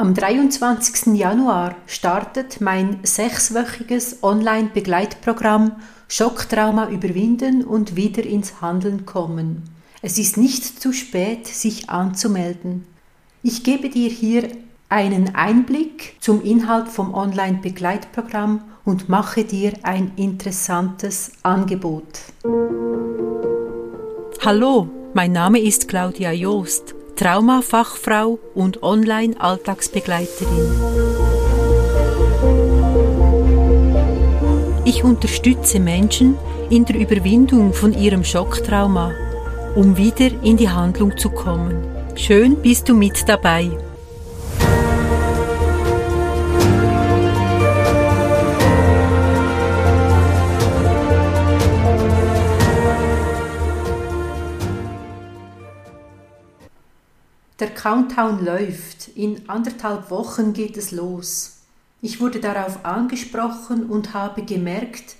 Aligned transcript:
Am 0.00 0.14
23. 0.14 1.14
Januar 1.14 1.76
startet 1.84 2.62
mein 2.62 3.00
sechswöchiges 3.02 4.22
Online-Begleitprogramm 4.22 5.72
Schocktrauma 6.08 6.88
überwinden 6.88 7.62
und 7.62 7.96
wieder 7.96 8.24
ins 8.24 8.62
Handeln 8.62 9.04
kommen. 9.04 9.62
Es 10.00 10.16
ist 10.16 10.38
nicht 10.38 10.80
zu 10.80 10.94
spät, 10.94 11.46
sich 11.46 11.90
anzumelden. 11.90 12.86
Ich 13.42 13.62
gebe 13.62 13.90
dir 13.90 14.08
hier 14.08 14.48
einen 14.88 15.34
Einblick 15.34 16.16
zum 16.18 16.42
Inhalt 16.42 16.88
vom 16.88 17.12
Online-Begleitprogramm 17.12 18.62
und 18.86 19.10
mache 19.10 19.44
dir 19.44 19.74
ein 19.82 20.12
interessantes 20.16 21.32
Angebot. 21.42 22.20
Hallo, 24.40 24.88
mein 25.12 25.32
Name 25.32 25.60
ist 25.60 25.88
Claudia 25.88 26.32
Joost. 26.32 26.89
Traumafachfrau 27.20 28.38
und 28.54 28.82
Online-Alltagsbegleiterin. 28.82 30.72
Ich 34.86 35.04
unterstütze 35.04 35.80
Menschen 35.80 36.38
in 36.70 36.86
der 36.86 36.96
Überwindung 36.96 37.74
von 37.74 37.92
ihrem 37.92 38.24
Schocktrauma, 38.24 39.12
um 39.76 39.98
wieder 39.98 40.30
in 40.42 40.56
die 40.56 40.70
Handlung 40.70 41.18
zu 41.18 41.28
kommen. 41.28 41.84
Schön 42.14 42.56
bist 42.56 42.88
du 42.88 42.94
mit 42.94 43.28
dabei. 43.28 43.70
Der 57.60 57.68
Countdown 57.68 58.42
läuft. 58.42 59.08
In 59.14 59.48
anderthalb 59.50 60.10
Wochen 60.10 60.54
geht 60.54 60.78
es 60.78 60.92
los. 60.92 61.58
Ich 62.00 62.18
wurde 62.18 62.40
darauf 62.40 62.86
angesprochen 62.86 63.84
und 63.84 64.14
habe 64.14 64.42
gemerkt, 64.42 65.16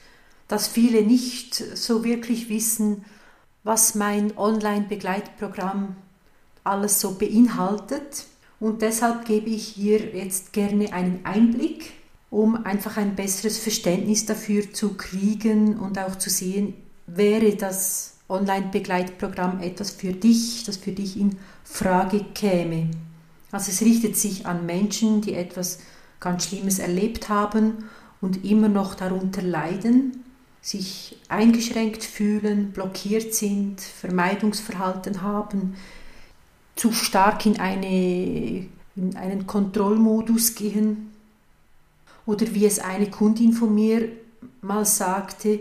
dass 0.48 0.66
viele 0.66 1.02
nicht 1.02 1.54
so 1.54 2.02
wirklich 2.02 2.48
wissen, 2.48 3.04
was 3.62 3.94
mein 3.94 4.36
Online-Begleitprogramm 4.38 5.96
alles 6.64 7.00
so 7.00 7.12
beinhaltet. 7.16 8.24
Und 8.58 8.80
deshalb 8.80 9.26
gebe 9.26 9.50
ich 9.50 9.68
hier 9.68 10.16
jetzt 10.16 10.54
gerne 10.54 10.94
einen 10.94 11.20
Einblick, 11.24 11.92
um 12.30 12.64
einfach 12.64 12.96
ein 12.96 13.16
besseres 13.16 13.58
Verständnis 13.58 14.24
dafür 14.24 14.72
zu 14.72 14.94
kriegen 14.94 15.78
und 15.78 15.98
auch 15.98 16.16
zu 16.16 16.30
sehen, 16.30 16.72
wäre 17.06 17.54
das 17.54 18.14
Online-Begleitprogramm 18.30 19.60
etwas 19.60 19.90
für 19.90 20.12
dich, 20.12 20.64
das 20.64 20.76
für 20.76 20.92
dich 20.92 21.18
in 21.18 21.36
Frage 21.64 22.24
käme. 22.34 22.88
Also 23.52 23.70
es 23.72 23.82
richtet 23.82 24.16
sich 24.16 24.46
an 24.46 24.64
Menschen, 24.64 25.20
die 25.20 25.34
etwas 25.34 25.80
ganz 26.20 26.46
Schlimmes 26.46 26.78
erlebt 26.78 27.28
haben 27.28 27.84
und 28.20 28.44
immer 28.44 28.68
noch 28.68 28.94
darunter 28.94 29.42
leiden, 29.42 30.24
sich 30.62 31.18
eingeschränkt 31.28 32.04
fühlen, 32.04 32.72
blockiert 32.72 33.34
sind, 33.34 33.80
Vermeidungsverhalten 33.80 35.22
haben, 35.22 35.74
zu 36.76 36.92
stark 36.92 37.46
in, 37.46 37.58
eine, 37.58 38.66
in 38.96 39.16
einen 39.16 39.46
Kontrollmodus 39.46 40.54
gehen. 40.54 41.10
Oder 42.26 42.54
wie 42.54 42.66
es 42.66 42.78
eine 42.78 43.10
Kundin 43.10 43.52
von 43.52 43.74
mir 43.74 44.08
mal 44.60 44.84
sagte, 44.84 45.60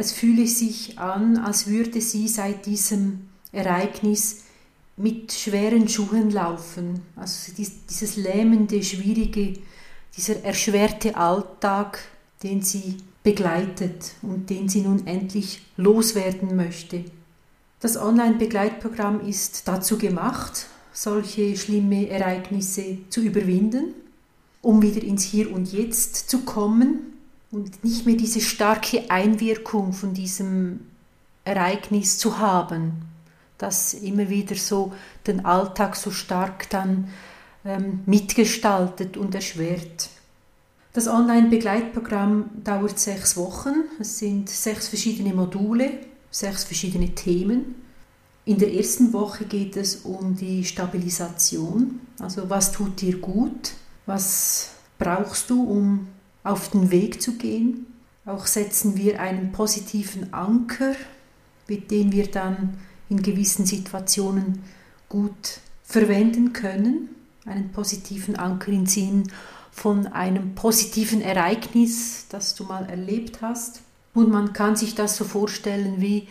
es 0.00 0.12
fühle 0.12 0.46
sich 0.46 0.98
an, 0.98 1.36
als 1.36 1.66
würde 1.66 2.00
sie 2.00 2.26
seit 2.26 2.64
diesem 2.66 3.28
Ereignis 3.52 4.44
mit 4.96 5.32
schweren 5.32 5.88
Schuhen 5.88 6.30
laufen. 6.30 7.02
Also 7.16 7.52
dieses 7.54 8.16
lähmende, 8.16 8.82
schwierige, 8.82 9.60
dieser 10.16 10.42
erschwerte 10.42 11.16
Alltag, 11.16 12.00
den 12.42 12.62
sie 12.62 12.96
begleitet 13.22 14.12
und 14.22 14.48
den 14.48 14.68
sie 14.68 14.80
nun 14.80 15.06
endlich 15.06 15.62
loswerden 15.76 16.56
möchte. 16.56 17.04
Das 17.80 17.98
Online-Begleitprogramm 17.98 19.26
ist 19.26 19.68
dazu 19.68 19.98
gemacht, 19.98 20.66
solche 20.92 21.56
schlimme 21.56 22.08
Ereignisse 22.08 22.98
zu 23.10 23.20
überwinden, 23.20 23.94
um 24.62 24.80
wieder 24.82 25.02
ins 25.02 25.24
Hier 25.24 25.52
und 25.52 25.72
Jetzt 25.72 26.30
zu 26.30 26.40
kommen 26.40 27.19
und 27.50 27.82
nicht 27.84 28.06
mehr 28.06 28.16
diese 28.16 28.40
starke 28.40 29.10
Einwirkung 29.10 29.92
von 29.92 30.14
diesem 30.14 30.86
Ereignis 31.44 32.18
zu 32.18 32.38
haben, 32.38 33.02
das 33.58 33.94
immer 33.94 34.28
wieder 34.28 34.54
so 34.54 34.92
den 35.26 35.44
Alltag 35.44 35.96
so 35.96 36.10
stark 36.10 36.70
dann 36.70 37.08
ähm, 37.64 38.00
mitgestaltet 38.06 39.16
und 39.16 39.34
erschwert. 39.34 40.08
Das 40.92 41.06
Online-Begleitprogramm 41.06 42.50
dauert 42.64 42.98
sechs 42.98 43.36
Wochen. 43.36 43.84
Es 44.00 44.18
sind 44.18 44.48
sechs 44.48 44.88
verschiedene 44.88 45.32
Module, 45.34 45.90
sechs 46.30 46.64
verschiedene 46.64 47.14
Themen. 47.14 47.76
In 48.44 48.58
der 48.58 48.72
ersten 48.72 49.12
Woche 49.12 49.44
geht 49.44 49.76
es 49.76 49.96
um 49.96 50.34
die 50.34 50.64
Stabilisation, 50.64 52.00
also 52.18 52.48
was 52.48 52.72
tut 52.72 53.00
dir 53.00 53.18
gut, 53.18 53.72
was 54.06 54.70
brauchst 54.98 55.50
du, 55.50 55.62
um 55.62 56.08
auf 56.42 56.70
den 56.70 56.90
Weg 56.90 57.20
zu 57.20 57.36
gehen. 57.36 57.86
Auch 58.26 58.46
setzen 58.46 58.96
wir 58.96 59.20
einen 59.20 59.52
positiven 59.52 60.32
Anker, 60.32 60.94
mit 61.68 61.90
dem 61.90 62.12
wir 62.12 62.30
dann 62.30 62.78
in 63.08 63.22
gewissen 63.22 63.66
Situationen 63.66 64.62
gut 65.08 65.60
verwenden 65.82 66.52
können. 66.52 67.08
Einen 67.44 67.70
positiven 67.72 68.36
Anker 68.36 68.72
im 68.72 68.86
Sinn 68.86 69.24
von 69.72 70.06
einem 70.06 70.54
positiven 70.54 71.20
Ereignis, 71.20 72.26
das 72.28 72.54
du 72.54 72.64
mal 72.64 72.88
erlebt 72.88 73.40
hast. 73.42 73.82
Und 74.14 74.30
man 74.30 74.52
kann 74.52 74.76
sich 74.76 74.94
das 74.94 75.16
so 75.16 75.24
vorstellen, 75.24 76.00
wie 76.00 76.28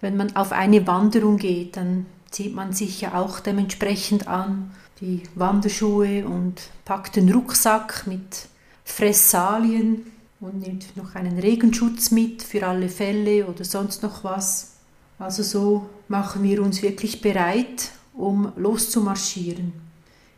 wenn 0.00 0.16
man 0.16 0.36
auf 0.36 0.52
eine 0.52 0.86
Wanderung 0.86 1.38
geht, 1.38 1.76
dann 1.76 2.06
zieht 2.30 2.54
man 2.54 2.72
sich 2.72 3.00
ja 3.00 3.14
auch 3.14 3.40
dementsprechend 3.40 4.28
an, 4.28 4.70
die 5.00 5.22
Wanderschuhe 5.34 6.26
und 6.26 6.70
packt 6.84 7.16
den 7.16 7.32
Rucksack 7.32 8.06
mit 8.06 8.48
Fressalien 8.88 10.06
und 10.40 10.60
nimmt 10.60 10.96
noch 10.96 11.14
einen 11.14 11.38
Regenschutz 11.38 12.10
mit 12.10 12.42
für 12.42 12.66
alle 12.66 12.88
Fälle 12.88 13.46
oder 13.46 13.64
sonst 13.64 14.02
noch 14.02 14.24
was. 14.24 14.72
Also 15.18 15.42
so 15.42 15.88
machen 16.08 16.42
wir 16.42 16.62
uns 16.62 16.82
wirklich 16.82 17.20
bereit, 17.20 17.90
um 18.14 18.52
loszumarschieren. 18.56 19.72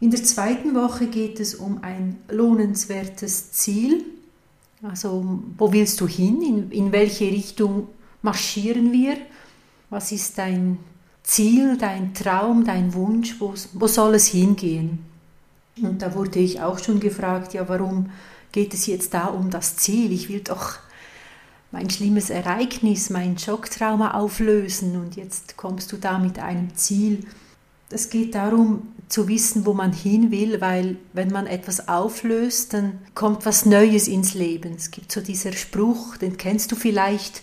In 0.00 0.10
der 0.10 0.22
zweiten 0.24 0.74
Woche 0.74 1.06
geht 1.06 1.40
es 1.40 1.54
um 1.54 1.82
ein 1.82 2.18
lohnenswertes 2.28 3.52
Ziel. 3.52 4.04
Also 4.82 5.42
wo 5.56 5.72
willst 5.72 6.00
du 6.00 6.08
hin? 6.08 6.42
In, 6.42 6.70
in 6.70 6.92
welche 6.92 7.26
Richtung 7.26 7.88
marschieren 8.22 8.92
wir? 8.92 9.16
Was 9.90 10.12
ist 10.12 10.38
dein 10.38 10.78
Ziel, 11.22 11.76
dein 11.78 12.14
Traum, 12.14 12.64
dein 12.64 12.94
Wunsch? 12.94 13.36
Wo, 13.38 13.54
wo 13.74 13.86
soll 13.86 14.14
es 14.14 14.26
hingehen? 14.26 15.04
Und 15.82 16.02
da 16.02 16.14
wurde 16.14 16.38
ich 16.38 16.60
auch 16.60 16.78
schon 16.78 17.00
gefragt, 17.00 17.54
ja, 17.54 17.68
warum 17.68 18.10
geht 18.52 18.74
es 18.74 18.86
jetzt 18.86 19.14
da 19.14 19.26
um 19.26 19.50
das 19.50 19.76
Ziel. 19.76 20.12
Ich 20.12 20.28
will 20.28 20.40
doch 20.40 20.78
mein 21.72 21.88
schlimmes 21.90 22.30
Ereignis, 22.30 23.10
mein 23.10 23.38
Schocktrauma 23.38 24.12
auflösen 24.12 25.00
und 25.00 25.16
jetzt 25.16 25.56
kommst 25.56 25.92
du 25.92 25.96
da 25.96 26.18
mit 26.18 26.38
einem 26.38 26.74
Ziel. 26.74 27.26
Es 27.90 28.10
geht 28.10 28.34
darum 28.34 28.88
zu 29.08 29.28
wissen, 29.28 29.66
wo 29.66 29.74
man 29.74 29.92
hin 29.92 30.30
will, 30.30 30.60
weil 30.60 30.96
wenn 31.12 31.30
man 31.30 31.46
etwas 31.46 31.88
auflöst, 31.88 32.74
dann 32.74 33.00
kommt 33.14 33.46
was 33.46 33.66
Neues 33.66 34.08
ins 34.08 34.34
Leben. 34.34 34.74
Es 34.76 34.90
gibt 34.90 35.10
so 35.10 35.20
dieser 35.20 35.52
Spruch, 35.52 36.16
den 36.16 36.36
kennst 36.36 36.70
du 36.70 36.76
vielleicht, 36.76 37.42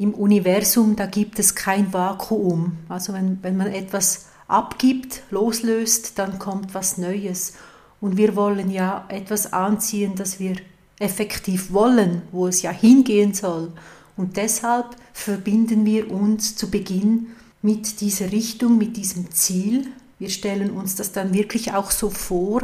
im 0.00 0.14
Universum, 0.14 0.96
da 0.96 1.04
gibt 1.04 1.38
es 1.38 1.54
kein 1.54 1.92
Vakuum. 1.92 2.78
Also 2.88 3.12
wenn, 3.12 3.38
wenn 3.42 3.58
man 3.58 3.66
etwas 3.66 4.28
abgibt, 4.48 5.22
loslöst, 5.30 6.18
dann 6.18 6.38
kommt 6.38 6.72
was 6.72 6.96
Neues. 6.96 7.52
Und 8.00 8.16
wir 8.16 8.34
wollen 8.36 8.70
ja 8.70 9.04
etwas 9.08 9.52
anziehen, 9.52 10.14
das 10.16 10.40
wir 10.40 10.56
effektiv 10.98 11.72
wollen, 11.72 12.22
wo 12.32 12.46
es 12.46 12.62
ja 12.62 12.70
hingehen 12.70 13.34
soll. 13.34 13.72
Und 14.16 14.36
deshalb 14.36 14.96
verbinden 15.12 15.84
wir 15.84 16.10
uns 16.10 16.56
zu 16.56 16.70
Beginn 16.70 17.28
mit 17.62 18.00
dieser 18.00 18.32
Richtung, 18.32 18.78
mit 18.78 18.96
diesem 18.96 19.30
Ziel. 19.30 19.86
Wir 20.18 20.30
stellen 20.30 20.70
uns 20.70 20.94
das 20.96 21.12
dann 21.12 21.32
wirklich 21.34 21.72
auch 21.72 21.90
so 21.90 22.10
vor, 22.10 22.62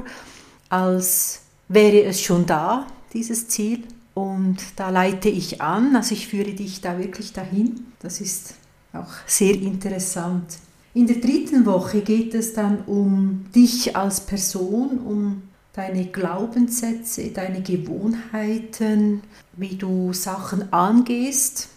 als 0.68 1.40
wäre 1.68 2.02
es 2.04 2.20
schon 2.20 2.46
da, 2.46 2.86
dieses 3.12 3.48
Ziel. 3.48 3.84
Und 4.14 4.58
da 4.76 4.90
leite 4.90 5.28
ich 5.28 5.60
an, 5.60 5.96
also 5.96 6.14
ich 6.14 6.28
führe 6.28 6.52
dich 6.52 6.80
da 6.80 6.98
wirklich 6.98 7.32
dahin. 7.32 7.86
Das 8.00 8.20
ist 8.20 8.54
auch 8.92 9.12
sehr 9.26 9.54
interessant. 9.54 10.58
In 10.96 11.06
der 11.06 11.16
dritten 11.16 11.66
Woche 11.66 12.00
geht 12.00 12.32
es 12.32 12.54
dann 12.54 12.82
um 12.86 13.44
dich 13.54 13.94
als 13.94 14.20
Person, 14.20 14.98
um 15.00 15.42
deine 15.74 16.06
Glaubenssätze, 16.06 17.32
deine 17.32 17.60
Gewohnheiten, 17.60 19.20
wie 19.58 19.76
du 19.76 20.14
Sachen 20.14 20.72
angehst. 20.72 21.68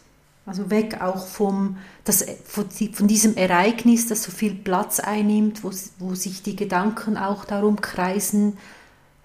Also 0.45 0.69
weg 0.69 1.01
auch 1.01 1.27
vom, 1.27 1.75
das, 2.05 2.25
von 2.45 3.07
diesem 3.09 3.35
Ereignis, 3.35 4.07
das 4.07 4.23
so 4.23 4.31
viel 4.31 4.55
Platz 4.55 5.01
einnimmt, 5.01 5.65
wo, 5.65 5.71
wo 5.97 6.15
sich 6.15 6.41
die 6.41 6.55
Gedanken 6.55 7.17
auch 7.17 7.43
darum 7.43 7.81
kreisen, 7.81 8.57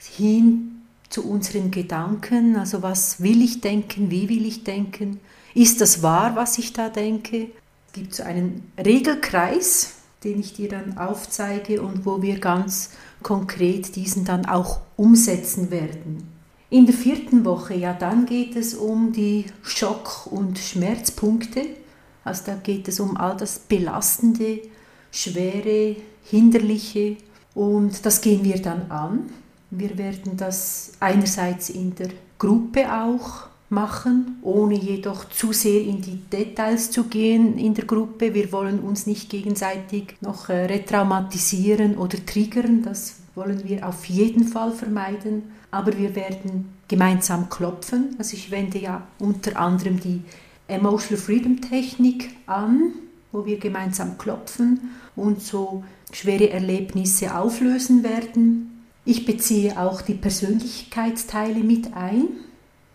hin 0.01 0.83
zu 1.09 1.25
unseren 1.25 1.71
Gedanken. 1.71 2.57
Also 2.57 2.83
was 2.83 3.23
will 3.23 3.41
ich 3.41 3.61
denken, 3.61 4.11
wie 4.11 4.29
will 4.29 4.45
ich 4.45 4.65
denken? 4.65 5.21
Ist 5.55 5.81
das 5.81 6.03
wahr, 6.03 6.35
was 6.35 6.59
ich 6.59 6.73
da 6.73 6.89
denke? 6.89 7.51
Gibt 7.95 8.13
so 8.13 8.25
einen 8.25 8.73
Regelkreis, 8.77 9.95
den 10.25 10.41
ich 10.41 10.53
dir 10.53 10.69
dann 10.69 10.99
aufzeige 10.99 11.81
und 11.81 12.05
wo 12.05 12.23
wir 12.23 12.41
ganz 12.41 12.91
konkret 13.23 13.95
diesen 13.95 14.25
dann 14.25 14.47
auch 14.47 14.81
umsetzen 14.97 15.71
werden. 15.71 16.29
In 16.71 16.87
der 16.87 16.95
vierten 16.95 17.45
Woche, 17.45 17.75
ja, 17.75 17.93
dann 17.93 18.27
geht 18.27 18.57
es 18.57 18.75
um 18.75 19.13
die 19.13 19.47
Schock- 19.63 20.27
und 20.27 20.59
Schmerzpunkte. 20.59 21.67
Also 22.25 22.43
da 22.47 22.55
geht 22.57 22.89
es 22.89 22.99
um 22.99 23.17
all 23.17 23.37
das 23.37 23.61
Belastende, 23.61 24.63
Schwere, 25.13 25.95
Hinderliche 26.25 27.19
und 27.55 28.05
das 28.05 28.21
gehen 28.21 28.43
wir 28.43 28.61
dann 28.61 28.91
an. 28.91 29.31
Wir 29.71 29.97
werden 29.99 30.37
das 30.37 30.95
einerseits 30.99 31.71
in 31.71 31.95
der 31.95 32.09
Gruppe 32.39 32.93
auch 32.93 33.54
machen, 33.75 34.39
ohne 34.43 34.75
jedoch 34.75 35.29
zu 35.29 35.53
sehr 35.53 35.83
in 35.83 36.01
die 36.01 36.17
Details 36.17 36.91
zu 36.91 37.05
gehen 37.05 37.59
in 37.59 37.75
der 37.75 37.85
Gruppe. 37.85 38.33
Wir 38.33 38.53
wollen 38.53 38.81
uns 38.81 39.07
nicht 39.07 39.29
gegenseitig 39.29 40.17
noch 40.21 40.49
äh, 40.49 40.67
retraumatisieren 40.67 41.97
oder 41.97 42.25
triggern, 42.25 42.83
das 42.83 43.17
wollen 43.35 43.69
wir 43.69 43.87
auf 43.87 44.07
jeden 44.07 44.45
Fall 44.47 44.71
vermeiden 44.71 45.43
aber 45.75 45.99
wir 45.99 46.15
werden 46.15 46.73
gemeinsam 46.87 47.49
klopfen. 47.49 48.15
Also 48.19 48.37
ich 48.37 48.53
wende 48.53 48.79
ja 48.79 49.07
unter 49.19 49.59
anderem 49.59 49.99
die 49.99 50.23
Emotional 50.69 51.21
Freedom 51.21 51.61
Technik 51.61 52.31
an, 52.47 52.93
wo 53.33 53.45
wir 53.45 53.59
gemeinsam 53.59 54.17
klopfen 54.17 54.93
und 55.17 55.43
so 55.43 55.83
schwere 56.13 56.51
Erlebnisse 56.51 57.37
auflösen 57.37 58.05
werden. 58.05 58.85
Ich 59.05 59.27
beziehe 59.27 59.79
auch 59.79 60.01
die 60.01 60.15
Persönlichkeitsteile 60.15 61.65
mit 61.65 61.93
ein. 61.95 62.29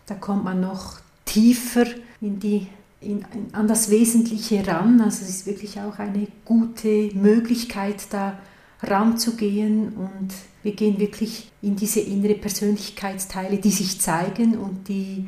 Da 0.10 0.16
kommt 0.16 0.44
man 0.44 0.60
noch 0.60 1.00
tiefer 1.24 1.86
in 2.20 2.40
die, 2.40 2.68
in, 3.00 3.20
in, 3.34 3.54
an 3.54 3.68
das 3.68 3.92
Wesentliche 3.92 4.66
ran. 4.66 5.00
Also 5.02 5.24
es 5.24 5.30
ist 5.30 5.46
wirklich 5.46 5.80
auch 5.80 6.00
eine 6.00 6.28
gute 6.46 7.12
Möglichkeit, 7.14 8.08
da 8.10 8.40
ranzugehen 8.82 9.90
und 9.90 10.34
wir 10.64 10.74
gehen 10.74 11.00
wirklich 11.00 11.52
in 11.62 11.76
diese 11.76 12.00
innere 12.00 12.34
Persönlichkeitsteile, 12.34 13.58
die 13.58 13.70
sich 13.70 14.02
zeigen 14.02 14.58
und 14.58 14.88
die, 14.88 15.28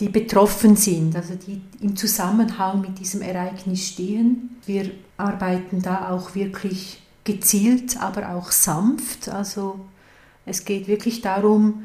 die 0.00 0.08
betroffen 0.08 0.76
sind, 0.76 1.14
also 1.14 1.34
die 1.34 1.60
im 1.80 1.94
Zusammenhang 1.94 2.80
mit 2.80 2.98
diesem 2.98 3.20
Ereignis 3.20 3.88
stehen. 3.88 4.56
Wir 4.64 4.90
arbeiten 5.18 5.82
da 5.82 6.10
auch 6.10 6.34
wirklich 6.34 7.02
gezielt, 7.24 8.00
aber 8.00 8.34
auch 8.34 8.52
sanft. 8.52 9.28
Also 9.28 9.80
es 10.46 10.64
geht 10.64 10.88
wirklich 10.88 11.20
darum, 11.20 11.84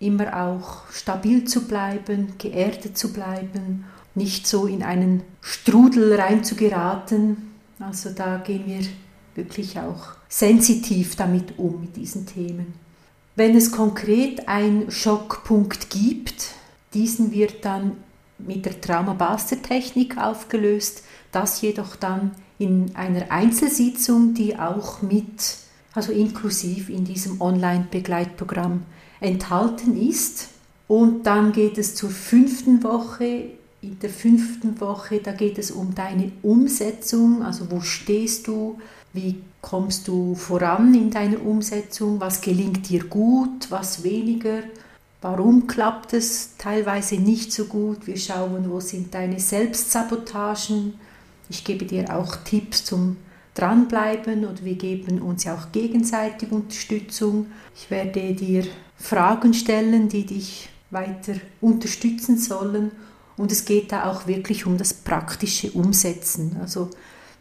immer 0.00 0.44
auch 0.44 0.90
stabil 0.90 1.44
zu 1.44 1.66
bleiben, 1.66 2.34
geerdet 2.38 2.96
zu 2.96 3.12
bleiben, 3.12 3.84
nicht 4.14 4.46
so 4.46 4.66
in 4.66 4.82
einen 4.82 5.22
Strudel 5.40 6.14
reinzugeraten. 6.20 7.52
Also 7.80 8.10
da 8.10 8.38
gehen 8.38 8.66
wir 8.66 8.86
wirklich 9.34 9.78
auch 9.78 10.14
sensitiv 10.28 11.16
damit 11.16 11.58
um, 11.58 11.80
mit 11.80 11.96
diesen 11.96 12.26
Themen. 12.26 12.74
Wenn 13.36 13.56
es 13.56 13.70
konkret 13.70 14.48
einen 14.48 14.90
Schockpunkt 14.90 15.90
gibt, 15.90 16.54
diesen 16.94 17.32
wird 17.32 17.64
dann 17.64 17.96
mit 18.38 18.66
der 18.66 18.80
Traumabuster-Technik 18.80 20.18
aufgelöst, 20.18 21.04
das 21.32 21.60
jedoch 21.60 21.96
dann 21.96 22.32
in 22.58 22.94
einer 22.96 23.30
Einzelsitzung, 23.30 24.34
die 24.34 24.58
auch 24.58 25.02
mit, 25.02 25.56
also 25.98 26.12
inklusiv 26.12 26.90
in 26.90 27.04
diesem 27.04 27.40
Online-Begleitprogramm 27.40 28.84
enthalten 29.20 29.96
ist. 30.00 30.50
Und 30.86 31.26
dann 31.26 31.50
geht 31.50 31.76
es 31.76 31.96
zur 31.96 32.10
fünften 32.10 32.84
Woche. 32.84 33.46
In 33.82 33.98
der 33.98 34.10
fünften 34.10 34.80
Woche, 34.80 35.18
da 35.18 35.32
geht 35.32 35.58
es 35.58 35.72
um 35.72 35.96
deine 35.96 36.30
Umsetzung, 36.42 37.42
also 37.42 37.68
wo 37.70 37.80
stehst 37.80 38.46
du, 38.46 38.78
wie 39.12 39.40
kommst 39.60 40.06
du 40.06 40.36
voran 40.36 40.94
in 40.94 41.10
deiner 41.10 41.44
Umsetzung? 41.44 42.20
Was 42.20 42.40
gelingt 42.40 42.88
dir 42.88 43.04
gut, 43.04 43.68
was 43.70 44.04
weniger? 44.04 44.62
Warum 45.20 45.66
klappt 45.66 46.12
es 46.12 46.56
teilweise 46.58 47.16
nicht 47.16 47.52
so 47.52 47.64
gut? 47.64 48.06
Wir 48.06 48.18
schauen, 48.18 48.70
wo 48.70 48.78
sind 48.78 49.14
deine 49.14 49.40
Selbstsabotagen. 49.40 50.94
Ich 51.48 51.64
gebe 51.64 51.84
dir 51.84 52.16
auch 52.16 52.36
Tipps 52.44 52.84
zum 52.84 53.16
Dranbleiben 53.58 54.44
und 54.44 54.64
wir 54.64 54.76
geben 54.76 55.20
uns 55.20 55.44
ja 55.44 55.54
auch 55.54 55.72
gegenseitig 55.72 56.52
Unterstützung. 56.52 57.46
Ich 57.74 57.90
werde 57.90 58.32
dir 58.32 58.64
Fragen 58.96 59.52
stellen, 59.52 60.08
die 60.08 60.24
dich 60.24 60.68
weiter 60.90 61.34
unterstützen 61.60 62.38
sollen. 62.38 62.92
Und 63.36 63.50
es 63.50 63.64
geht 63.64 63.90
da 63.90 64.10
auch 64.10 64.26
wirklich 64.28 64.64
um 64.64 64.78
das 64.78 64.94
praktische 64.94 65.72
Umsetzen. 65.72 66.56
Also 66.60 66.90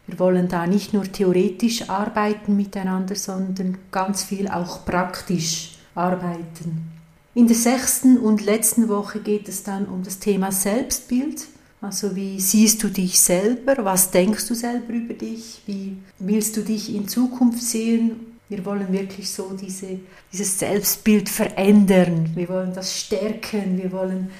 wir 0.08 0.18
wollen 0.18 0.48
da 0.48 0.66
nicht 0.66 0.94
nur 0.94 1.04
theoretisch 1.12 1.90
arbeiten 1.90 2.56
miteinander, 2.56 3.16
sondern 3.16 3.78
ganz 3.92 4.24
viel 4.24 4.48
auch 4.48 4.86
praktisch 4.86 5.78
arbeiten. 5.94 6.92
In 7.36 7.46
der 7.48 7.56
sechsten 7.56 8.18
und 8.18 8.44
letzten 8.44 8.90
Woche 8.90 9.20
geht 9.20 9.48
es 9.48 9.62
dann 9.62 9.86
um 9.86 10.02
das 10.02 10.18
Thema 10.18 10.52
Selbstbild. 10.52 11.46
Also 11.80 12.16
wie 12.16 12.40
siehst 12.40 12.82
du 12.84 12.90
dich 12.90 13.20
selber? 13.20 13.76
Was 13.86 14.10
denkst 14.12 14.48
du 14.48 14.56
selber 14.56 14.94
über 14.94 15.14
dich? 15.14 15.62
Wie 15.68 15.98
willst 16.20 16.58
du 16.58 16.62
dich 16.62 16.94
in 16.94 17.08
Zukunft 17.08 17.62
sehen? 17.62 18.38
Wir 18.50 18.66
wollen 18.66 18.92
wirklich 18.92 19.30
so 19.30 19.54
diese, 19.54 20.00
dieses 20.32 20.58
Selbstbild 20.58 21.30
verändern. 21.30 22.32
Wir 22.34 22.50
wollen 22.50 22.74
das 22.74 23.00
stärken. 23.00 23.78
Wir 23.78 23.92
wollen 23.92 24.32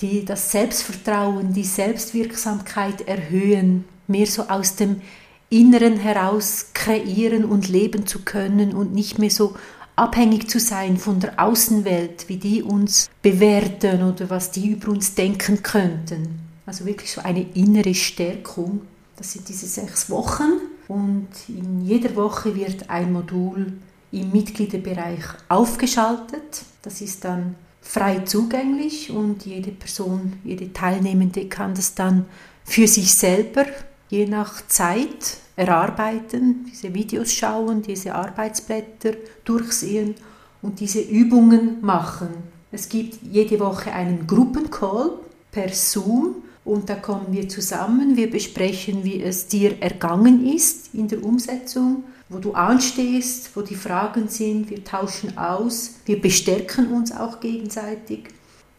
die, 0.00 0.24
das 0.24 0.52
Selbstvertrauen, 0.52 1.52
die 1.52 1.64
Selbstwirksamkeit 1.64 3.08
erhöhen 3.08 3.84
mehr 4.06 4.26
so 4.26 4.42
aus 4.42 4.76
dem 4.76 5.00
Inneren 5.48 5.96
heraus 5.96 6.70
kreieren 6.74 7.44
und 7.44 7.68
leben 7.68 8.06
zu 8.06 8.20
können 8.22 8.74
und 8.74 8.94
nicht 8.94 9.18
mehr 9.18 9.30
so 9.30 9.54
abhängig 9.94 10.50
zu 10.50 10.60
sein 10.60 10.96
von 10.96 11.20
der 11.20 11.40
Außenwelt, 11.40 12.28
wie 12.28 12.36
die 12.36 12.62
uns 12.62 13.08
bewerten 13.22 14.02
oder 14.02 14.28
was 14.28 14.50
die 14.50 14.70
über 14.70 14.90
uns 14.90 15.14
denken 15.14 15.62
könnten. 15.62 16.45
Also 16.66 16.84
wirklich 16.84 17.12
so 17.12 17.22
eine 17.22 17.42
innere 17.54 17.94
Stärkung. 17.94 18.82
Das 19.16 19.32
sind 19.32 19.48
diese 19.48 19.66
sechs 19.66 20.10
Wochen 20.10 20.52
und 20.88 21.28
in 21.48 21.84
jeder 21.84 22.14
Woche 22.16 22.54
wird 22.54 22.90
ein 22.90 23.12
Modul 23.12 23.72
im 24.12 24.32
Mitgliederbereich 24.32 25.24
aufgeschaltet. 25.48 26.62
Das 26.82 27.00
ist 27.00 27.24
dann 27.24 27.54
frei 27.80 28.20
zugänglich 28.20 29.10
und 29.10 29.46
jede 29.46 29.70
Person, 29.70 30.34
jede 30.44 30.72
Teilnehmende 30.72 31.48
kann 31.48 31.74
das 31.74 31.94
dann 31.94 32.26
für 32.64 32.86
sich 32.88 33.14
selber 33.14 33.64
je 34.08 34.26
nach 34.26 34.66
Zeit 34.66 35.38
erarbeiten, 35.56 36.66
diese 36.70 36.92
Videos 36.92 37.32
schauen, 37.32 37.82
diese 37.82 38.14
Arbeitsblätter 38.14 39.12
durchsehen 39.44 40.14
und 40.62 40.80
diese 40.80 41.00
Übungen 41.00 41.80
machen. 41.80 42.28
Es 42.70 42.88
gibt 42.88 43.18
jede 43.22 43.58
Woche 43.60 43.92
einen 43.92 44.26
Gruppencall 44.26 45.12
per 45.50 45.72
Zoom 45.72 46.42
und 46.66 46.90
da 46.90 46.96
kommen 46.96 47.28
wir 47.30 47.48
zusammen, 47.48 48.16
wir 48.16 48.28
besprechen, 48.28 49.04
wie 49.04 49.22
es 49.22 49.46
dir 49.46 49.80
ergangen 49.80 50.52
ist 50.52 50.92
in 50.94 51.06
der 51.06 51.24
Umsetzung, 51.24 52.02
wo 52.28 52.38
du 52.38 52.54
anstehst, 52.54 53.54
wo 53.54 53.62
die 53.62 53.76
Fragen 53.76 54.26
sind, 54.26 54.68
wir 54.68 54.82
tauschen 54.82 55.38
aus, 55.38 55.94
wir 56.06 56.20
bestärken 56.20 56.92
uns 56.92 57.12
auch 57.12 57.38
gegenseitig. 57.38 58.30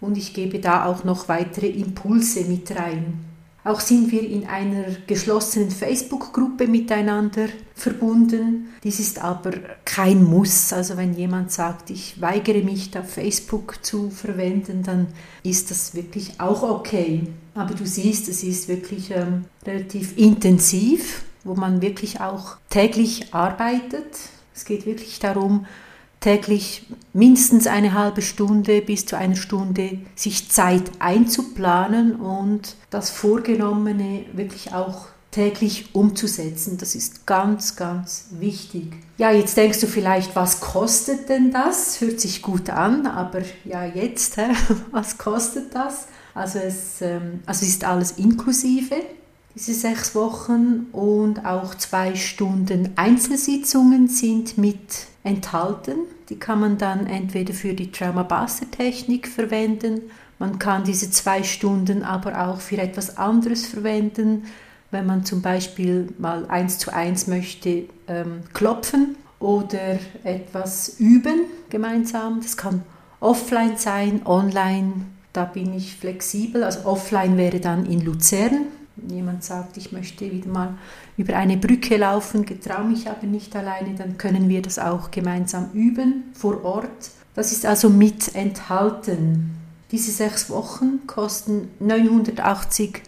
Und 0.02 0.18
ich 0.18 0.34
gebe 0.34 0.60
da 0.60 0.86
auch 0.86 1.06
noch 1.06 1.30
weitere 1.30 1.68
Impulse 1.68 2.42
mit 2.42 2.70
rein. 2.76 3.27
Auch 3.68 3.82
sind 3.82 4.14
wir 4.14 4.22
in 4.22 4.46
einer 4.46 4.86
geschlossenen 5.08 5.72
Facebook-Gruppe 5.72 6.68
miteinander 6.68 7.50
verbunden. 7.76 8.70
Dies 8.82 9.02
ist 9.02 9.22
aber 9.22 9.52
kein 9.84 10.24
Muss. 10.24 10.72
Also 10.72 10.96
wenn 10.96 11.14
jemand 11.14 11.52
sagt, 11.52 11.90
ich 11.90 12.22
weigere 12.22 12.64
mich, 12.64 12.92
da 12.92 13.04
Facebook 13.04 13.84
zu 13.84 14.10
verwenden, 14.10 14.84
dann 14.84 15.08
ist 15.44 15.70
das 15.70 15.96
wirklich 15.96 16.40
auch 16.40 16.64
okay. 16.64 17.28
Aber 17.56 17.74
du 17.74 17.86
siehst, 17.86 18.30
es 18.30 18.42
ist 18.42 18.70
wirklich 18.70 19.12
ähm, 19.12 19.44
relativ 19.66 20.18
intensiv, 20.18 21.24
wo 21.44 21.54
man 21.54 21.82
wirklich 21.82 22.22
auch 22.22 22.56
täglich 22.70 23.34
arbeitet. 23.34 24.08
Es 24.56 24.64
geht 24.64 24.86
wirklich 24.86 25.20
darum, 25.20 25.66
täglich 26.28 26.86
mindestens 27.14 27.68
eine 27.68 27.94
halbe 27.94 28.22
Stunde 28.22 28.82
bis 28.82 29.06
zu 29.06 29.16
einer 29.18 29.38
Stunde 29.38 30.00
sich 30.14 30.52
Zeit 30.52 30.92
einzuplanen 31.00 32.18
und 32.18 32.76
das 32.90 33.10
Vorgenommene 33.10 34.26
wirklich 34.34 34.74
auch 34.74 35.06
täglich 35.32 35.96
umzusetzen. 35.96 36.78
Das 36.78 36.96
ist 36.96 37.26
ganz, 37.26 37.78
ganz 37.78 38.26
wichtig. 38.32 38.92
Ja, 39.18 39.32
jetzt 39.32 39.56
denkst 39.56 39.80
du 39.80 39.88
vielleicht, 39.88 40.36
was 40.36 40.60
kostet 40.60 41.30
denn 41.30 41.52
das? 41.52 42.02
Hört 42.02 42.20
sich 42.20 42.42
gut 42.42 42.70
an, 42.72 43.08
aber 43.08 43.44
ja, 43.64 43.86
jetzt, 43.86 44.36
hä? 44.36 44.50
was 44.92 45.18
kostet 45.18 45.74
das? 45.74 46.08
Also 46.34 46.60
es, 46.60 47.02
ähm, 47.02 47.40
also 47.46 47.64
es 47.64 47.70
ist 47.70 47.86
alles 47.86 48.12
inklusive, 48.12 48.96
diese 49.56 49.74
sechs 49.74 50.14
Wochen 50.14 50.88
und 50.92 51.46
auch 51.46 51.74
zwei 51.76 52.16
Stunden 52.16 52.90
Einzelsitzungen 52.98 54.10
sind 54.10 54.58
mit 54.58 55.08
enthalten. 55.24 56.00
Die 56.30 56.38
kann 56.38 56.60
man 56.60 56.78
dann 56.78 57.08
entweder 57.08 57.54
für 57.54 57.74
die 57.74 57.92
Trauma-Buster-Technik 57.92 59.28
verwenden, 59.28 60.02
man 60.40 60.60
kann 60.60 60.84
diese 60.84 61.10
zwei 61.10 61.44
Stunden 61.44 62.04
aber 62.04 62.48
auch 62.48 62.60
für 62.60 62.78
etwas 62.78 63.18
anderes 63.18 63.66
verwenden, 63.66 64.46
wenn 64.92 65.06
man 65.06 65.26
zum 65.26 65.42
Beispiel 65.42 66.14
mal 66.20 66.46
eins 66.48 66.78
zu 66.78 66.94
eins 66.94 67.28
möchte 67.28 67.86
ähm, 68.08 68.44
klopfen 68.54 69.16
oder 69.40 70.00
etwas 70.24 70.98
üben 71.00 71.42
gemeinsam. 71.70 72.40
Das 72.42 72.56
kann 72.56 72.84
offline 73.20 73.78
sein, 73.78 74.22
online, 74.26 74.94
da 75.34 75.46
bin 75.46 75.74
ich 75.74 75.96
flexibel. 75.96 76.64
Also 76.64 76.86
offline 76.86 77.38
wäre 77.38 77.60
dann 77.60 77.86
in 77.86 78.06
Luzern. 78.06 78.68
Jemand 79.10 79.44
sagt, 79.44 79.78
ich 79.78 79.92
möchte 79.92 80.32
wieder 80.32 80.50
mal 80.50 80.78
über 81.18 81.36
eine 81.36 81.58
Brücke 81.58 81.98
laufen, 81.98 82.46
getraue 82.46 82.86
mich 82.86 83.10
aber 83.10 83.26
nicht 83.26 83.56
alleine, 83.56 83.96
dann 83.96 84.18
können 84.18 84.50
wir 84.50 84.62
das 84.62 84.80
auch 84.80 85.12
gemeinsam 85.12 85.70
üben 85.74 86.26
vor 86.34 86.64
Ort. 86.64 87.12
Das 87.36 87.52
ist 87.52 87.66
also 87.66 87.90
mit 87.90 88.36
enthalten. 88.36 89.58
Diese 89.92 90.12
sechs 90.12 90.50
Wochen 90.50 91.06
kosten 91.08 91.70
980 91.80 93.02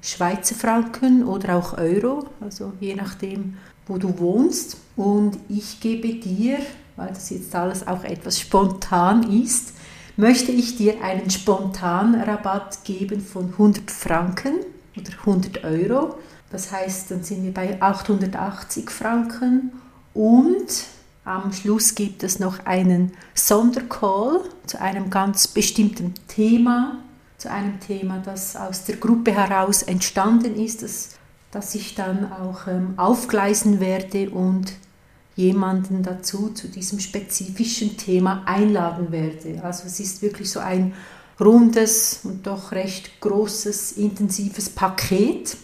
Schweizer 0.00 0.54
Franken 0.54 1.24
oder 1.24 1.56
auch 1.56 1.78
Euro, 1.78 2.26
also 2.40 2.72
je 2.80 2.94
nachdem, 2.94 3.56
wo 3.86 3.96
du 3.96 4.18
wohnst. 4.18 4.76
Und 4.96 5.38
ich 5.48 5.80
gebe 5.80 6.14
dir, 6.14 6.58
weil 6.96 7.08
das 7.08 7.30
jetzt 7.30 7.54
alles 7.54 7.86
auch 7.86 8.04
etwas 8.04 8.38
spontan 8.38 9.22
ist, 9.30 9.74
möchte 10.16 10.52
ich 10.52 10.76
dir 10.76 11.02
einen 11.02 11.30
Spontanrabatt 11.30 12.84
geben 12.84 13.20
von 13.20 13.50
100 13.52 13.90
Franken 13.90 14.54
oder 14.96 15.10
100 15.20 15.64
Euro. 15.64 16.18
Das 16.50 16.70
heißt, 16.70 17.10
dann 17.10 17.22
sind 17.22 17.44
wir 17.44 17.52
bei 17.52 17.80
880 17.80 18.90
Franken 18.90 19.72
und 20.12 20.84
am 21.24 21.52
Schluss 21.52 21.94
gibt 21.94 22.22
es 22.22 22.38
noch 22.38 22.66
einen 22.66 23.12
Sondercall 23.34 24.40
zu 24.66 24.80
einem 24.80 25.10
ganz 25.10 25.48
bestimmten 25.48 26.14
Thema, 26.28 26.98
zu 27.38 27.50
einem 27.50 27.80
Thema, 27.80 28.18
das 28.24 28.56
aus 28.56 28.84
der 28.84 28.96
Gruppe 28.96 29.32
heraus 29.32 29.82
entstanden 29.82 30.54
ist, 30.54 30.82
das 30.82 31.16
dass 31.54 31.74
ich 31.74 31.94
dann 31.94 32.32
auch 32.32 32.66
ähm, 32.66 32.94
aufgleisen 32.96 33.78
werde 33.78 34.30
und 34.30 34.72
jemanden 35.36 36.02
dazu 36.02 36.50
zu 36.50 36.68
diesem 36.68 36.98
spezifischen 36.98 37.96
Thema 37.96 38.42
einladen 38.46 39.12
werde. 39.12 39.62
Also 39.62 39.86
es 39.86 40.00
ist 40.00 40.22
wirklich 40.22 40.50
so 40.50 40.60
ein 40.60 40.94
rundes 41.40 42.20
und 42.24 42.46
doch 42.46 42.72
recht 42.72 43.20
großes, 43.20 43.92
intensives 43.92 44.70
Paket. 44.70 45.56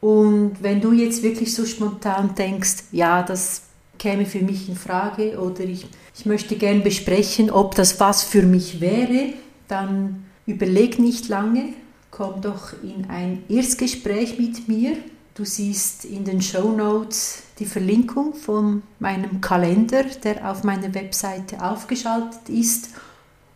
Und 0.00 0.56
wenn 0.60 0.80
du 0.80 0.92
jetzt 0.92 1.22
wirklich 1.22 1.54
so 1.54 1.64
spontan 1.64 2.34
denkst, 2.34 2.84
ja, 2.92 3.22
das 3.22 3.62
käme 3.98 4.26
für 4.26 4.40
mich 4.40 4.68
in 4.68 4.76
Frage 4.76 5.38
oder 5.38 5.60
ich, 5.60 5.86
ich 6.16 6.26
möchte 6.26 6.56
gern 6.56 6.82
besprechen, 6.82 7.50
ob 7.50 7.74
das 7.74 7.98
was 7.98 8.22
für 8.22 8.42
mich 8.42 8.80
wäre, 8.80 9.32
dann 9.68 10.26
überleg 10.46 10.98
nicht 10.98 11.28
lange, 11.28 11.70
komm 12.10 12.40
doch 12.40 12.72
in 12.82 13.08
ein 13.08 13.42
Erstgespräch 13.48 14.38
mit 14.38 14.68
mir 14.68 14.96
Du 15.36 15.44
siehst 15.44 16.06
in 16.06 16.24
den 16.24 16.40
Show 16.40 16.72
Notes 16.72 17.42
die 17.58 17.66
Verlinkung 17.66 18.32
von 18.32 18.82
meinem 18.98 19.42
Kalender, 19.42 20.04
der 20.04 20.50
auf 20.50 20.64
meiner 20.64 20.94
Webseite 20.94 21.62
aufgeschaltet 21.62 22.48
ist. 22.48 22.88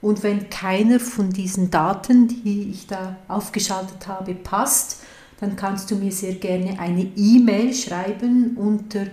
Und 0.02 0.22
wenn 0.22 0.48
keiner 0.48 0.98
von 0.98 1.30
diesen 1.30 1.70
Daten, 1.70 2.28
die 2.28 2.70
ich 2.70 2.86
da 2.86 3.16
aufgeschaltet 3.28 4.06
habe, 4.06 4.34
passt, 4.34 5.02
dann 5.40 5.56
kannst 5.56 5.90
du 5.90 5.96
mir 5.96 6.12
sehr 6.12 6.34
gerne 6.34 6.78
eine 6.78 7.02
E-Mail 7.16 7.74
schreiben 7.74 8.56
unter 8.56 9.06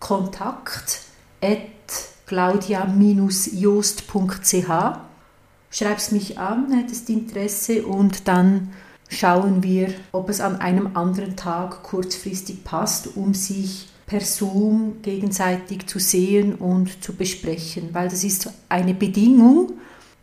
kontakt 0.00 1.02
claudia-jost.ch. 2.26 4.98
Schreibst 5.70 6.12
mich 6.12 6.38
an, 6.38 6.72
hättest 6.72 7.10
Interesse 7.10 7.84
und 7.84 8.28
dann 8.28 8.72
schauen 9.08 9.62
wir, 9.62 9.92
ob 10.12 10.30
es 10.30 10.40
an 10.40 10.56
einem 10.56 10.96
anderen 10.96 11.36
Tag 11.36 11.82
kurzfristig 11.82 12.64
passt, 12.64 13.16
um 13.16 13.34
sich 13.34 13.88
per 14.06 14.20
Zoom 14.20 15.02
gegenseitig 15.02 15.86
zu 15.86 15.98
sehen 15.98 16.54
und 16.54 17.02
zu 17.02 17.14
besprechen, 17.14 17.90
weil 17.92 18.08
das 18.08 18.24
ist 18.24 18.50
eine 18.68 18.94
Bedingung, 18.94 19.72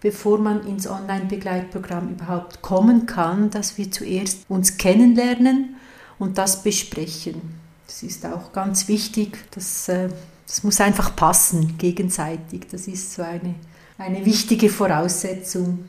bevor 0.02 0.40
man 0.40 0.66
ins 0.68 0.88
Online-Begleitprogramm 0.88 2.10
überhaupt 2.10 2.62
kommen 2.62 3.06
kann, 3.06 3.52
dass 3.52 3.78
wir 3.78 3.92
zuerst 3.92 4.40
uns 4.50 4.78
kennenlernen 4.78 5.76
und 6.20 6.38
das 6.38 6.64
besprechen. 6.64 7.40
Das 7.86 8.04
ist 8.04 8.26
auch 8.26 8.52
ganz 8.52 8.88
wichtig, 8.88 9.38
das, 9.52 9.88
äh, 9.90 10.10
das 10.48 10.64
muss 10.64 10.82
einfach 10.82 11.16
passen 11.16 11.78
gegenseitig. 11.78 12.68
Das 12.72 12.88
ist 12.88 13.14
so 13.14 13.22
eine, 13.22 13.56
eine 13.98 14.26
wichtige 14.26 14.70
Voraussetzung. 14.70 15.86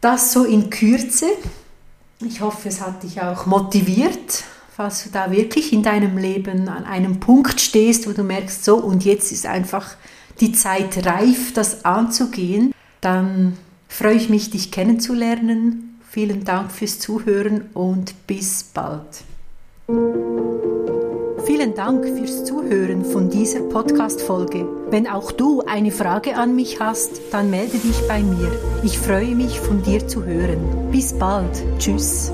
Das 0.00 0.32
so 0.32 0.44
in 0.44 0.68
Kürze. 0.68 1.26
Ich 2.20 2.40
hoffe, 2.40 2.68
es 2.68 2.80
hat 2.80 3.02
dich 3.02 3.20
auch 3.20 3.46
motiviert, 3.46 4.44
falls 4.74 5.04
du 5.04 5.10
da 5.10 5.30
wirklich 5.30 5.72
in 5.72 5.82
deinem 5.82 6.18
Leben 6.18 6.68
an 6.68 6.84
einem 6.84 7.20
Punkt 7.20 7.60
stehst, 7.60 8.08
wo 8.08 8.12
du 8.12 8.24
merkst, 8.24 8.64
so 8.64 8.76
und 8.76 9.04
jetzt 9.04 9.30
ist 9.30 9.46
einfach 9.46 9.94
die 10.40 10.52
Zeit 10.52 11.06
reif, 11.06 11.52
das 11.54 11.84
anzugehen, 11.84 12.72
dann 13.00 13.56
freue 13.88 14.14
ich 14.14 14.28
mich, 14.28 14.50
dich 14.50 14.70
kennenzulernen. 14.70 16.00
Vielen 16.08 16.44
Dank 16.44 16.72
fürs 16.72 16.98
Zuhören 16.98 17.66
und 17.74 18.14
bis 18.26 18.64
bald. 18.64 19.24
Vielen 21.46 21.74
Dank 21.74 22.04
fürs 22.04 22.44
Zuhören 22.44 23.04
von 23.04 23.30
dieser 23.30 23.60
Podcast-Folge. 23.60 24.66
Wenn 24.90 25.06
auch 25.06 25.30
du 25.30 25.62
eine 25.62 25.92
Frage 25.92 26.36
an 26.36 26.56
mich 26.56 26.80
hast, 26.80 27.20
dann 27.30 27.50
melde 27.50 27.78
dich 27.78 28.08
bei 28.08 28.20
mir. 28.20 28.50
Ich 28.82 28.98
freue 28.98 29.34
mich, 29.34 29.60
von 29.60 29.82
dir 29.82 30.06
zu 30.08 30.24
hören. 30.24 30.90
Bis 30.90 31.12
bald. 31.12 31.62
Tschüss. 31.78 32.32